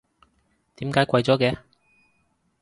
[0.77, 1.55] 點解貴咗嘅？